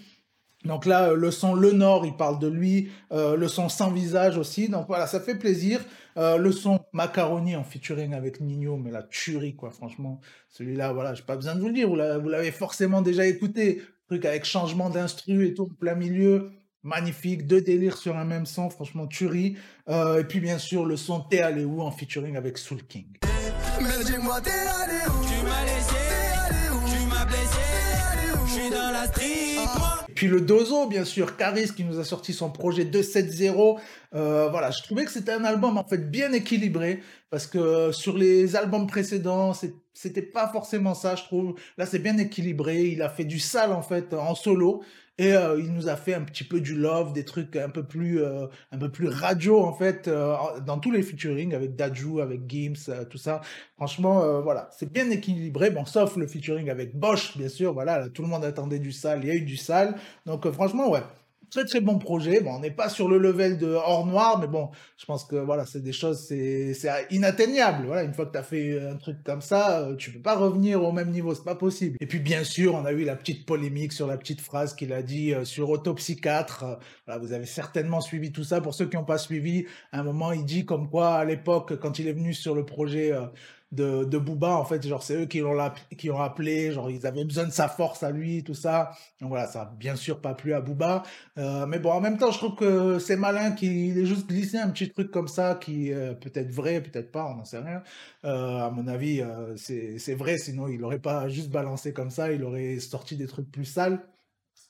Donc 0.65 0.85
là, 0.85 1.09
euh, 1.09 1.15
le 1.15 1.31
son 1.31 1.53
Le 1.55 1.71
Nord, 1.71 2.05
il 2.05 2.15
parle 2.15 2.37
de 2.39 2.47
lui. 2.47 2.89
Euh, 3.11 3.35
le 3.35 3.47
son 3.47 3.67
Sans 3.69 3.89
Visage 3.91 4.37
aussi. 4.37 4.69
Donc 4.69 4.85
voilà, 4.87 5.07
ça 5.07 5.19
fait 5.19 5.35
plaisir. 5.35 5.79
Euh, 6.17 6.37
le 6.37 6.51
son 6.51 6.79
Macaroni 6.93 7.55
en 7.55 7.63
featuring 7.63 8.13
avec 8.13 8.41
Nino, 8.41 8.77
mais 8.77 8.91
la 8.91 9.01
tuerie, 9.03 9.55
quoi, 9.55 9.71
franchement. 9.71 10.19
Celui-là, 10.49 10.91
voilà, 10.93 11.13
j'ai 11.13 11.23
pas 11.23 11.35
besoin 11.35 11.55
de 11.55 11.61
vous 11.61 11.67
le 11.67 11.73
dire. 11.73 11.87
Vous 11.89 11.95
l'a- 11.95 12.17
vous 12.17 12.29
l'avez 12.29 12.51
forcément 12.51 13.01
déjà 13.01 13.25
écouté. 13.25 13.81
Truc 14.07 14.25
avec 14.25 14.43
changement 14.45 14.89
d'instru 14.89 15.47
et 15.47 15.53
tout, 15.53 15.63
en 15.71 15.75
plein 15.79 15.95
milieu. 15.95 16.51
Magnifique. 16.83 17.47
Deux 17.47 17.61
délires 17.61 17.97
sur 17.97 18.17
un 18.17 18.25
même 18.25 18.45
son. 18.45 18.69
Franchement, 18.69 19.07
tuerie. 19.07 19.55
Euh, 19.89 20.19
et 20.19 20.23
puis, 20.25 20.39
bien 20.41 20.57
sûr, 20.57 20.85
le 20.85 20.97
son 20.97 21.21
T'es 21.21 21.41
allé 21.41 21.63
où 21.63 21.81
en 21.81 21.91
featuring 21.91 22.35
avec 22.35 22.57
Soul 22.57 22.83
King. 22.83 23.05
Mais 23.81 24.03
dis-moi, 24.05 24.41
t'es 24.41 24.49
allé 24.51 24.99
où? 25.07 25.25
Tu 25.25 25.43
m'as 25.45 25.63
laissé, 25.65 25.95
tu 26.85 27.07
m'as 27.07 27.25
blessé, 27.25 27.59
je 28.45 28.51
suis 28.51 28.69
dans 28.69 28.91
la 28.91 29.07
street, 29.07 29.55
moi. 29.77 29.97
Puis 30.21 30.27
le 30.27 30.39
Dozo, 30.39 30.85
bien 30.85 31.03
sûr, 31.03 31.35
Caris 31.35 31.71
qui 31.75 31.83
nous 31.83 31.97
a 31.97 32.03
sorti 32.03 32.31
son 32.31 32.51
projet 32.51 32.85
270. 32.85 33.79
Euh, 34.13 34.49
voilà, 34.51 34.69
je 34.69 34.83
trouvais 34.83 35.03
que 35.03 35.09
c'était 35.09 35.31
un 35.31 35.43
album 35.43 35.77
en 35.77 35.83
fait 35.83 36.11
bien 36.11 36.31
équilibré 36.31 36.99
parce 37.31 37.47
que 37.47 37.91
sur 37.91 38.15
les 38.15 38.55
albums 38.55 38.85
précédents, 38.85 39.53
c'était 39.95 40.21
pas 40.21 40.47
forcément 40.47 40.93
ça, 40.93 41.15
je 41.15 41.23
trouve. 41.23 41.55
Là, 41.79 41.87
c'est 41.87 41.97
bien 41.97 42.19
équilibré. 42.19 42.83
Il 42.83 43.01
a 43.01 43.09
fait 43.09 43.25
du 43.25 43.39
sale 43.39 43.71
en 43.71 43.81
fait 43.81 44.13
en 44.13 44.35
solo 44.35 44.83
et 45.21 45.33
euh, 45.33 45.59
il 45.59 45.71
nous 45.71 45.87
a 45.87 45.95
fait 45.95 46.15
un 46.15 46.21
petit 46.21 46.43
peu 46.43 46.59
du 46.61 46.73
love, 46.73 47.13
des 47.13 47.25
trucs 47.25 47.55
un 47.55 47.69
peu 47.69 47.83
plus, 47.83 48.23
euh, 48.23 48.47
un 48.71 48.77
peu 48.79 48.89
plus 48.89 49.07
radio 49.07 49.61
en 49.61 49.71
fait 49.71 50.07
euh, 50.07 50.35
dans 50.65 50.79
tous 50.79 50.89
les 50.89 51.03
featuring 51.03 51.53
avec 51.53 51.75
Daju, 51.75 52.21
avec 52.21 52.49
Gims, 52.49 52.89
euh, 52.89 53.05
tout 53.05 53.19
ça. 53.19 53.41
Franchement, 53.75 54.23
euh, 54.23 54.41
voilà, 54.41 54.69
c'est 54.77 54.91
bien 54.91 55.09
équilibré. 55.11 55.69
Bon, 55.69 55.85
sauf 55.85 56.15
le 56.15 56.25
featuring 56.25 56.69
avec 56.71 56.95
Bosch, 56.95 57.37
bien 57.37 57.49
sûr. 57.49 57.71
Voilà, 57.73 57.99
là, 57.99 58.09
tout 58.09 58.23
le 58.23 58.29
monde 58.29 58.43
attendait 58.45 58.79
du 58.79 58.91
sale. 58.91 59.19
Il 59.21 59.27
y 59.27 59.31
a 59.31 59.35
eu 59.35 59.41
du 59.41 59.57
sale. 59.57 59.95
Donc, 60.25 60.45
euh, 60.45 60.51
franchement, 60.51 60.89
ouais. 60.89 61.01
Très 61.51 61.65
très 61.65 61.81
bon 61.81 61.99
projet. 61.99 62.39
Bon, 62.39 62.55
on 62.55 62.59
n'est 62.59 62.71
pas 62.71 62.87
sur 62.87 63.09
le 63.09 63.17
level 63.17 63.57
de 63.57 63.67
Hors 63.67 64.07
Noir, 64.07 64.39
mais 64.39 64.47
bon, 64.47 64.69
je 64.95 65.05
pense 65.05 65.25
que 65.25 65.35
voilà, 65.35 65.65
c'est 65.65 65.83
des 65.83 65.91
choses, 65.91 66.25
c'est 66.25 66.73
inatteignable. 67.11 67.87
Voilà, 67.87 68.03
une 68.03 68.13
fois 68.13 68.25
que 68.25 68.31
tu 68.31 68.37
as 68.37 68.43
fait 68.43 68.79
un 68.79 68.95
truc 68.95 69.21
comme 69.25 69.41
ça, 69.41 69.81
euh, 69.81 69.97
tu 69.97 70.11
peux 70.13 70.21
pas 70.21 70.37
revenir 70.37 70.81
au 70.81 70.93
même 70.93 71.09
niveau, 71.09 71.35
c'est 71.35 71.43
pas 71.43 71.55
possible. 71.55 71.97
Et 71.99 72.05
puis 72.05 72.19
bien 72.19 72.45
sûr, 72.45 72.73
on 72.73 72.85
a 72.85 72.93
eu 72.93 73.03
la 73.03 73.17
petite 73.17 73.45
polémique 73.45 73.91
sur 73.91 74.07
la 74.07 74.15
petite 74.15 74.39
phrase 74.39 74.73
qu'il 74.73 74.93
a 74.93 75.03
dit 75.03 75.33
euh, 75.33 75.43
sur 75.43 75.69
Autopsie 75.69 76.15
4. 76.15 76.63
Euh, 76.63 76.75
voilà, 77.05 77.19
vous 77.19 77.33
avez 77.33 77.45
certainement 77.45 77.99
suivi 77.99 78.31
tout 78.31 78.45
ça. 78.45 78.61
Pour 78.61 78.73
ceux 78.73 78.87
qui 78.87 78.95
n'ont 78.95 79.03
pas 79.03 79.17
suivi, 79.17 79.65
à 79.91 79.99
un 79.99 80.03
moment, 80.03 80.31
il 80.31 80.45
dit 80.45 80.63
comme 80.63 80.89
quoi 80.89 81.15
à 81.15 81.25
l'époque, 81.25 81.77
quand 81.81 81.99
il 81.99 82.07
est 82.07 82.13
venu 82.13 82.33
sur 82.33 82.55
le 82.55 82.65
projet 82.65 83.11
de, 83.71 84.17
Booba, 84.17 84.55
en 84.55 84.65
fait, 84.65 84.85
genre, 84.85 85.01
c'est 85.03 85.15
eux 85.15 85.25
qui 85.25 85.39
l'ont 85.39 85.57
qui 85.97 86.11
ont 86.11 86.19
appelé, 86.19 86.71
genre, 86.71 86.89
ils 86.89 87.05
avaient 87.07 87.23
besoin 87.23 87.45
de 87.45 87.51
sa 87.51 87.67
force 87.67 88.03
à 88.03 88.11
lui, 88.11 88.43
tout 88.43 88.53
ça. 88.53 88.91
Donc 89.19 89.29
voilà, 89.29 89.47
ça 89.47 89.61
a 89.61 89.65
bien 89.65 89.95
sûr 89.95 90.19
pas 90.19 90.33
plu 90.33 90.53
à 90.53 90.61
Booba. 90.61 91.03
Euh, 91.37 91.65
mais 91.65 91.79
bon, 91.79 91.91
en 91.91 92.01
même 92.01 92.17
temps, 92.17 92.31
je 92.31 92.37
trouve 92.37 92.55
que 92.55 92.99
c'est 92.99 93.15
malin 93.15 93.51
qu'il 93.51 93.97
ait 93.97 94.05
juste 94.05 94.27
glissé 94.27 94.57
un 94.57 94.69
petit 94.69 94.89
truc 94.89 95.11
comme 95.11 95.27
ça, 95.27 95.55
qui 95.55 95.93
euh, 95.93 96.13
peut-être 96.13 96.51
vrai, 96.51 96.81
peut-être 96.81 97.11
pas, 97.11 97.25
on 97.25 97.35
n'en 97.35 97.45
sait 97.45 97.59
rien. 97.59 97.81
Euh, 98.25 98.59
à 98.59 98.69
mon 98.69 98.87
avis, 98.87 99.23
c'est 99.55 99.97
c'est 99.97 100.15
vrai, 100.15 100.37
sinon 100.37 100.67
il 100.67 100.83
aurait 100.83 100.99
pas 100.99 101.29
juste 101.29 101.49
balancé 101.49 101.93
comme 101.93 102.09
ça, 102.09 102.31
il 102.31 102.43
aurait 102.43 102.79
sorti 102.79 103.15
des 103.15 103.27
trucs 103.27 103.49
plus 103.51 103.65
sales. 103.65 103.99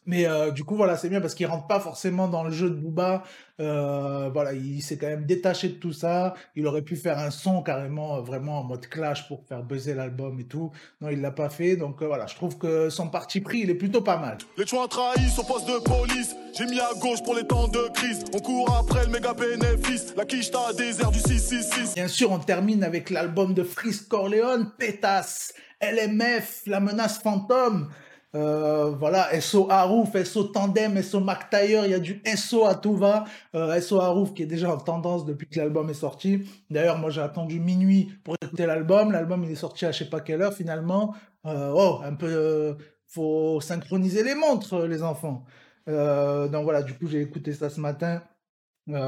Mais 0.05 0.25
euh, 0.25 0.51
du 0.51 0.63
coup, 0.63 0.75
voilà, 0.75 0.97
c'est 0.97 1.09
bien 1.09 1.21
parce 1.21 1.35
qu'il 1.35 1.45
rentre 1.45 1.67
pas 1.67 1.79
forcément 1.79 2.27
dans 2.27 2.43
le 2.43 2.51
jeu 2.51 2.69
de 2.69 2.75
Booba. 2.75 3.23
Euh, 3.61 4.29
voilà, 4.33 4.53
il 4.53 4.81
s'est 4.81 4.97
quand 4.97 5.07
même 5.07 5.25
détaché 5.25 5.69
de 5.69 5.73
tout 5.73 5.93
ça. 5.93 6.33
Il 6.55 6.65
aurait 6.65 6.81
pu 6.81 6.95
faire 6.95 7.19
un 7.19 7.29
son 7.29 7.61
carrément, 7.61 8.17
euh, 8.17 8.21
vraiment 8.21 8.61
en 8.61 8.63
mode 8.63 8.87
clash 8.87 9.27
pour 9.27 9.43
faire 9.47 9.61
buzzer 9.61 9.93
l'album 9.93 10.39
et 10.39 10.45
tout. 10.45 10.71
Non, 10.99 11.09
il 11.09 11.21
l'a 11.21 11.31
pas 11.31 11.49
fait. 11.49 11.75
Donc 11.75 12.01
euh, 12.01 12.07
voilà, 12.07 12.25
je 12.25 12.35
trouve 12.35 12.57
que 12.57 12.89
son 12.89 13.09
parti 13.09 13.39
pris, 13.39 13.59
il 13.59 13.69
est 13.69 13.75
plutôt 13.75 14.01
pas 14.01 14.17
mal. 14.17 14.39
Les 14.57 14.65
tueurs 14.65 14.89
trahis 14.89 15.31
au 15.37 15.43
poste 15.43 15.67
de 15.67 15.79
police. 15.79 16.35
J'ai 16.57 16.65
mis 16.65 16.79
à 16.79 16.89
gauche 16.99 17.21
pour 17.23 17.35
les 17.35 17.45
temps 17.45 17.67
de 17.67 17.87
crise. 17.93 18.23
On 18.33 18.39
court 18.39 18.75
après 18.79 19.05
le 19.05 19.11
méga 19.11 19.33
bénéfice. 19.33 20.15
La 20.17 20.25
quiche 20.25 20.49
t'a 20.49 20.73
désert 20.73 21.11
du 21.11 21.19
666. 21.19 21.95
Bien 21.95 22.07
sûr, 22.07 22.31
on 22.31 22.39
termine 22.39 22.83
avec 22.83 23.11
l'album 23.11 23.53
de 23.53 23.63
Freeze 23.63 24.01
Corleone, 24.01 24.71
Pétasse, 24.77 25.53
LMF, 25.81 26.63
La 26.65 26.79
Menace 26.79 27.19
Fantôme. 27.19 27.89
Euh, 28.33 28.91
voilà, 28.91 29.39
SO 29.41 29.69
Harouf, 29.69 30.15
SO 30.23 30.45
Tandem, 30.45 31.01
SO 31.01 31.19
McTyre, 31.19 31.85
il 31.85 31.91
y 31.91 31.93
a 31.93 31.99
du 31.99 32.21
SO 32.35 32.65
à 32.65 32.75
tout 32.75 32.95
va. 32.95 33.25
Euh, 33.55 33.79
SO 33.81 33.99
Harouf 33.99 34.33
qui 34.33 34.43
est 34.43 34.47
déjà 34.47 34.73
en 34.73 34.77
tendance 34.77 35.25
depuis 35.25 35.47
que 35.47 35.59
l'album 35.59 35.89
est 35.89 35.93
sorti. 35.95 36.47
D'ailleurs, 36.69 36.97
moi 36.97 37.09
j'ai 37.09 37.21
attendu 37.21 37.59
minuit 37.59 38.09
pour 38.23 38.35
écouter 38.41 38.65
l'album. 38.65 39.11
L'album 39.11 39.43
il 39.43 39.51
est 39.51 39.55
sorti 39.55 39.85
à 39.85 39.91
je 39.91 39.99
sais 39.99 40.09
pas 40.09 40.21
quelle 40.21 40.41
heure 40.41 40.53
finalement. 40.53 41.13
Euh, 41.45 41.73
oh, 41.75 41.99
un 42.03 42.13
peu, 42.15 42.77
faut 43.07 43.59
synchroniser 43.59 44.23
les 44.23 44.35
montres 44.35 44.85
les 44.87 45.03
enfants. 45.03 45.43
Donc 45.87 46.63
voilà, 46.63 46.83
du 46.83 46.93
coup 46.93 47.07
j'ai 47.07 47.21
écouté 47.21 47.53
ça 47.53 47.69
ce 47.69 47.79
matin. 47.81 48.23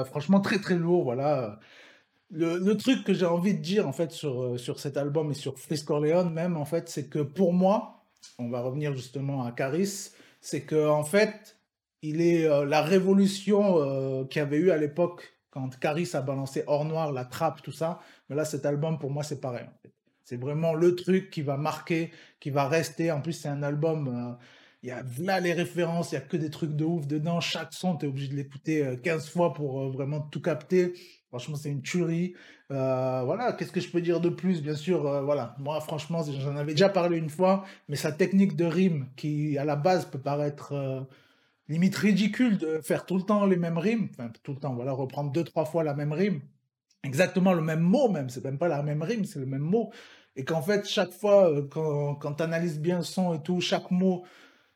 Franchement 0.06 0.42
très 0.42 0.60
très 0.60 0.76
lourd, 0.76 1.04
voilà. 1.04 1.60
Le, 2.32 2.74
truc 2.74 3.04
que 3.04 3.14
j'ai 3.14 3.26
envie 3.28 3.54
de 3.54 3.62
dire 3.62 3.88
en 3.88 3.94
fait 3.94 4.12
sur, 4.12 4.60
sur 4.60 4.80
cet 4.80 4.98
album 4.98 5.32
et 5.32 5.34
sur 5.36 5.60
Frisk 5.60 5.86
Corleone 5.86 6.34
même 6.34 6.58
en 6.58 6.66
fait, 6.66 6.90
c'est 6.90 7.08
que 7.08 7.20
pour 7.20 7.54
moi, 7.54 8.03
on 8.40 8.50
va 8.50 8.62
revenir 8.62 8.94
justement 8.94 9.46
à 9.46 9.52
Caris, 9.52 10.12
c'est 10.42 10.62
que 10.62 10.90
en 10.90 11.04
fait, 11.04 11.58
il 12.02 12.22
est 12.22 12.46
euh, 12.46 12.66
la 12.66 12.82
révolution 12.82 13.78
euh, 13.80 14.26
qu'il 14.26 14.40
y 14.40 14.44
avait 14.44 14.58
eu 14.58 14.72
à 14.72 14.78
l'époque 14.78 15.34
quand 15.50 15.78
Caris 15.80 16.10
a 16.14 16.22
balancé 16.22 16.64
Hors 16.68 16.86
Noir, 16.86 17.12
la 17.12 17.26
trappe, 17.26 17.62
tout 17.62 17.72
ça. 17.72 18.00
Mais 18.28 18.36
là, 18.36 18.44
cet 18.44 18.66
album, 18.66 18.98
pour 18.98 19.12
moi, 19.12 19.24
c'est 19.24 19.40
pareil. 19.40 19.68
C'est 20.24 20.38
vraiment 20.38 20.74
le 20.74 20.96
truc 20.96 21.30
qui 21.30 21.44
va 21.44 21.58
marquer, 21.58 22.12
qui 22.40 22.50
va 22.50 22.68
rester. 22.68 23.12
En 23.12 23.22
plus, 23.22 23.34
c'est 23.34 23.50
un 23.50 23.62
album. 23.62 24.08
euh, 24.08 24.44
il 24.84 24.90
y 24.90 24.92
a 24.92 25.04
là 25.20 25.40
les 25.40 25.54
références, 25.54 26.12
il 26.12 26.16
y 26.16 26.18
a 26.18 26.22
que 26.22 26.38
des 26.38 26.50
trucs 26.50 26.76
de 26.76 26.86
ouf 26.86 27.08
dedans. 27.08 27.40
Chaque 27.40 27.74
son, 27.74 27.98
tu 27.98 28.06
es 28.06 28.10
obligé 28.10 28.28
de 28.28 28.36
l'écouter 28.36 28.86
euh, 28.86 28.96
15 28.98 29.30
fois 29.30 29.54
pour 29.54 29.82
euh, 29.82 29.90
vraiment 29.90 30.22
tout 30.22 30.42
capter. 30.42 30.94
Franchement, 31.30 31.56
c'est 31.56 31.72
une 31.72 31.82
tuerie. 31.82 32.36
Euh, 32.72 33.24
voilà, 33.26 33.54
qu'est-ce 33.54 33.72
que 33.72 33.80
je 33.80 33.90
peux 33.90 34.02
dire 34.02 34.20
de 34.22 34.30
plus? 34.30 34.62
Bien 34.62 34.76
sûr, 34.76 35.08
euh, 35.08 35.22
voilà, 35.22 35.56
moi, 35.60 35.82
franchement, 35.82 36.22
j'en 36.24 36.56
avais 36.56 36.74
déjà 36.74 36.90
parlé 36.90 37.18
une 37.18 37.30
fois, 37.30 37.66
mais 37.90 37.96
sa 37.96 38.12
technique 38.12 38.56
de 38.56 38.66
rime, 38.66 39.08
qui 39.16 39.58
à 39.58 39.66
la 39.66 39.76
base 39.76 40.06
peut 40.06 40.20
paraître 40.20 40.74
euh, 40.74 41.02
limite 41.68 41.96
ridicule 41.96 42.58
de 42.58 42.80
faire 42.82 43.06
tout 43.06 43.18
le 43.18 43.24
temps 43.24 43.46
les 43.46 43.58
mêmes 43.58 43.78
rimes, 43.78 44.10
enfin, 44.12 44.32
tout 44.44 44.54
le 44.54 44.60
temps, 44.60 44.74
voilà, 44.76 44.92
reprendre 44.92 45.32
deux, 45.32 45.44
trois 45.44 45.66
fois 45.66 45.84
la 45.84 45.94
même 45.94 46.14
rime, 46.14 46.42
exactement 47.04 47.54
le 47.54 47.62
même 47.62 47.82
mot 47.82 48.10
même, 48.10 48.30
c'est 48.30 48.44
même 48.44 48.58
pas 48.58 48.68
la 48.68 48.84
même 48.84 49.02
rime, 49.04 49.26
c'est 49.26 49.40
le 49.40 49.46
même 49.46 49.62
mot. 49.62 49.92
Et 50.36 50.46
qu'en 50.46 50.62
fait, 50.62 50.88
chaque 50.88 51.14
fois, 51.14 51.52
euh, 51.52 51.68
quand, 51.70 52.16
quand 52.16 52.36
tu 52.36 52.44
analyses 52.44 52.80
bien 52.80 52.98
le 52.98 53.04
son 53.04 53.36
et 53.36 53.42
tout, 53.44 53.62
chaque 53.62 53.92
mot 53.92 54.24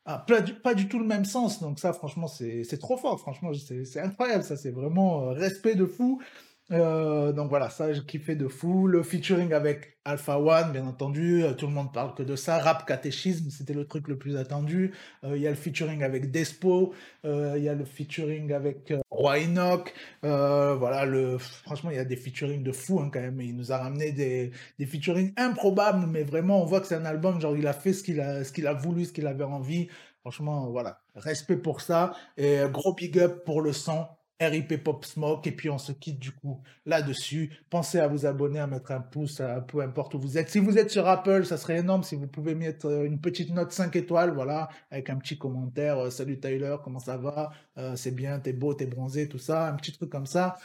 a 0.07 0.25
pas 0.63 0.73
du, 0.73 0.87
tout 0.87 0.99
le 0.99 1.05
même 1.05 1.25
sens. 1.25 1.61
Donc 1.61 1.79
ça, 1.79 1.93
franchement, 1.93 2.27
c'est 2.27 2.79
trop 2.79 2.97
fort. 2.97 3.19
Franchement, 3.19 3.51
c'est 3.53 3.83
c'est 3.83 3.99
incroyable. 3.99 4.43
Ça, 4.43 4.55
c'est 4.55 4.71
vraiment 4.71 5.23
euh, 5.23 5.33
respect 5.33 5.75
de 5.75 5.85
fou. 5.85 6.21
Euh, 6.69 7.31
donc 7.31 7.49
voilà, 7.49 7.69
ça, 7.69 7.93
j'ai 7.93 8.03
kiffé 8.03 8.35
de 8.35 8.47
fou. 8.47 8.87
Le 8.87 9.01
featuring 9.01 9.53
avec 9.53 9.97
Alpha 10.03 10.37
One, 10.37 10.73
bien 10.73 10.85
entendu, 10.85 11.43
euh, 11.43 11.53
tout 11.53 11.65
le 11.65 11.71
monde 11.71 11.93
parle 11.93 12.13
que 12.13 12.23
de 12.23 12.35
ça. 12.35 12.57
Rap 12.59 12.85
catéchisme, 12.85 13.49
c'était 13.49 13.73
le 13.73 13.85
truc 13.85 14.07
le 14.09 14.17
plus 14.17 14.35
attendu. 14.35 14.93
Euh, 15.23 15.37
Il 15.37 15.41
y 15.41 15.47
a 15.47 15.49
le 15.49 15.55
featuring 15.55 16.03
avec 16.03 16.29
Despo, 16.29 16.93
il 17.23 17.63
y 17.63 17.69
a 17.69 17.73
le 17.73 17.85
featuring 17.85 18.51
avec 18.51 18.93
Roy 19.09 19.45
Enoch. 19.45 19.93
Voilà, 20.21 21.05
le, 21.05 21.37
franchement, 21.37 21.89
il 21.89 21.95
y 21.95 21.99
a 21.99 22.05
des 22.05 22.17
featuring 22.17 22.63
de 22.63 22.71
fou 22.73 22.99
hein, 22.99 23.09
quand 23.13 23.21
même. 23.21 23.39
Il 23.41 23.55
nous 23.55 23.71
a 23.71 23.77
ramené 23.77 24.11
des, 24.11 24.51
des 24.77 24.85
featuring 24.85 25.33
improbables, 25.37 26.05
mais 26.07 26.23
vraiment, 26.23 26.61
on 26.61 26.65
voit 26.65 26.81
que 26.81 26.87
c'est 26.87 26.95
un 26.95 27.05
album, 27.05 27.39
genre, 27.39 27.55
il 27.55 27.67
a 27.67 27.73
fait 27.73 27.93
ce 27.93 28.03
qu'il 28.03 28.19
a, 28.19 28.43
ce 28.43 28.51
qu'il 28.51 28.67
a 28.67 28.73
voulu, 28.73 29.05
ce 29.05 29.13
qu'il 29.13 29.27
avait 29.27 29.43
envie. 29.45 29.87
Franchement, 30.21 30.69
voilà, 30.69 30.99
respect 31.15 31.55
pour 31.55 31.79
ça. 31.79 32.13
Et 32.35 32.59
gros 32.71 32.93
big 32.93 33.17
up 33.19 33.45
pour 33.45 33.61
le 33.61 33.71
son. 33.71 34.05
RIP 34.39 34.83
Pop 34.83 35.03
Smoke, 35.03 35.47
et 35.47 35.51
puis 35.51 35.69
on 35.69 35.77
se 35.79 35.91
quitte 35.91 36.19
du 36.19 36.31
coup 36.31 36.61
là-dessus. 36.85 37.51
Pensez 37.69 37.99
à 37.99 38.07
vous 38.07 38.25
abonner, 38.25 38.59
à 38.59 38.67
mettre 38.67 38.91
un 38.91 38.99
pouce, 39.01 39.39
à, 39.41 39.61
peu 39.61 39.81
importe 39.81 40.13
où 40.13 40.19
vous 40.19 40.37
êtes. 40.37 40.49
Si 40.49 40.59
vous 40.59 40.77
êtes 40.77 40.91
sur 40.91 41.07
Apple, 41.07 41.45
ça 41.45 41.57
serait 41.57 41.77
énorme 41.79 42.03
si 42.03 42.15
vous 42.15 42.27
pouvez 42.27 42.53
mettre 42.53 42.85
euh, 42.87 43.05
une 43.05 43.19
petite 43.19 43.51
note 43.53 43.71
5 43.71 43.95
étoiles, 43.95 44.31
voilà, 44.33 44.69
avec 44.91 45.09
un 45.09 45.15
petit 45.17 45.37
commentaire. 45.37 45.97
euh, 45.97 46.09
Salut 46.11 46.39
Tyler, 46.39 46.75
comment 46.83 46.99
ça 46.99 47.17
va 47.17 47.51
Euh, 47.77 47.95
C'est 47.95 48.11
bien, 48.11 48.39
t'es 48.39 48.53
beau, 48.53 48.73
t'es 48.73 48.85
bronzé, 48.85 49.27
tout 49.27 49.39
ça, 49.39 49.67
un 49.67 49.73
petit 49.73 49.91
truc 49.91 50.09
comme 50.11 50.27
ça. 50.27 50.55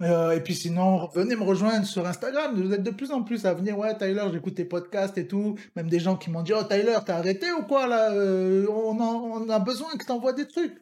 Euh, 0.00 0.32
et 0.32 0.40
puis 0.40 0.54
sinon, 0.54 1.06
venez 1.14 1.36
me 1.36 1.44
rejoindre 1.44 1.86
sur 1.86 2.04
Instagram. 2.06 2.60
Vous 2.60 2.72
êtes 2.74 2.82
de 2.82 2.90
plus 2.90 3.12
en 3.12 3.22
plus 3.22 3.46
à 3.46 3.54
venir. 3.54 3.78
Ouais, 3.78 3.96
Tyler, 3.96 4.24
j'écoute 4.32 4.56
tes 4.56 4.64
podcasts 4.64 5.16
et 5.16 5.28
tout. 5.28 5.56
Même 5.76 5.88
des 5.88 6.00
gens 6.00 6.16
qui 6.16 6.28
m'ont 6.30 6.42
dit 6.42 6.52
Oh, 6.58 6.64
Tyler, 6.64 6.96
t'as 7.06 7.18
arrêté 7.18 7.52
ou 7.52 7.62
quoi 7.62 7.86
là 7.86 8.10
Euh, 8.12 8.66
on, 8.68 8.98
en- 9.00 9.42
on 9.42 9.48
a 9.48 9.58
besoin 9.60 9.92
que 9.96 10.04
t'envoies 10.04 10.32
des 10.32 10.48
trucs. 10.48 10.76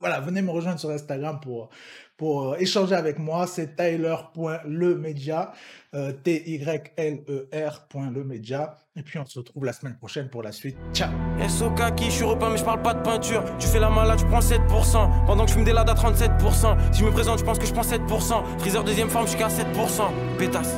Voilà, 0.00 0.20
venez 0.20 0.40
me 0.40 0.50
rejoindre 0.50 0.80
sur 0.80 0.88
Instagram 0.90 1.40
pour, 1.40 1.68
euh, 2.22 2.56
échanger 2.58 2.94
avec 2.94 3.18
moi. 3.18 3.46
C'est 3.46 3.76
tyler.lemedia, 3.76 5.52
euh, 5.94 6.12
T-Y-L-E-R.lemedia. 6.12 8.78
Et 8.96 9.02
puis 9.02 9.18
on 9.18 9.26
se 9.26 9.38
retrouve 9.38 9.66
la 9.66 9.74
semaine 9.74 9.96
prochaine 9.96 10.30
pour 10.30 10.42
la 10.42 10.52
suite. 10.52 10.78
Ciao. 10.94 11.10
SOK 11.46 11.94
qui 11.96 12.06
je 12.06 12.10
suis 12.10 12.24
repeint 12.24 12.48
mais 12.50 12.56
je 12.56 12.64
parle 12.64 12.80
pas 12.82 12.94
de 12.94 13.02
peinture. 13.02 13.44
Tu 13.58 13.66
fais 13.66 13.78
la 13.78 13.90
malade 13.90 14.18
je 14.18 14.26
prends 14.26 14.40
7% 14.40 15.26
Pendant 15.26 15.44
que 15.44 15.50
je 15.50 15.54
fume 15.54 15.64
des 15.64 15.72
lads 15.72 15.88
à 15.88 15.94
37% 15.94 16.76
Si 16.92 17.00
je 17.00 17.04
me 17.04 17.10
présente 17.10 17.38
je 17.38 17.44
pense 17.44 17.58
que 17.58 17.66
je 17.66 17.72
prends 17.72 17.82
7% 17.82 18.58
Freezer 18.58 18.84
deuxième 18.84 19.08
forme 19.08 19.24
je 19.26 19.30
suis 19.30 19.38
qu'à 19.38 19.48
7% 19.48 20.10
Pétasse 20.38 20.76